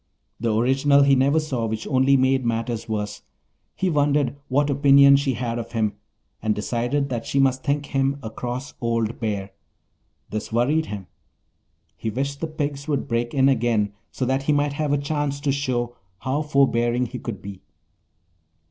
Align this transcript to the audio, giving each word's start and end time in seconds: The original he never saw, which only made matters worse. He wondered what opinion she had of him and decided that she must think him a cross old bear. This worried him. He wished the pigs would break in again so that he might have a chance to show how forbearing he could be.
The 0.39 0.51
original 0.51 1.03
he 1.03 1.13
never 1.15 1.39
saw, 1.39 1.67
which 1.67 1.85
only 1.85 2.17
made 2.17 2.43
matters 2.43 2.89
worse. 2.89 3.21
He 3.75 3.87
wondered 3.87 4.35
what 4.47 4.67
opinion 4.71 5.15
she 5.15 5.35
had 5.35 5.59
of 5.59 5.73
him 5.73 5.93
and 6.41 6.55
decided 6.55 7.09
that 7.09 7.27
she 7.27 7.37
must 7.39 7.63
think 7.63 7.85
him 7.85 8.17
a 8.23 8.31
cross 8.31 8.73
old 8.81 9.19
bear. 9.19 9.51
This 10.31 10.51
worried 10.51 10.87
him. 10.87 11.05
He 11.95 12.09
wished 12.09 12.39
the 12.39 12.47
pigs 12.47 12.87
would 12.87 13.07
break 13.07 13.35
in 13.35 13.47
again 13.47 13.93
so 14.11 14.25
that 14.25 14.41
he 14.41 14.51
might 14.53 14.73
have 14.73 14.91
a 14.91 14.97
chance 14.97 15.39
to 15.41 15.51
show 15.51 15.95
how 16.21 16.41
forbearing 16.41 17.05
he 17.05 17.19
could 17.19 17.39
be. 17.39 17.61